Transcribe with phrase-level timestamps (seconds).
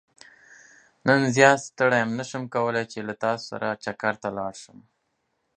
[1.07, 4.79] نن زيات ستړى يم نه شم کولاي چې له تاسو سره چکرته لاړ شم.